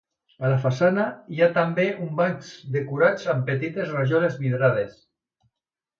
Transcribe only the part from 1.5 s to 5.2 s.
també uns bancs decorats amb petites rajoles vidrades.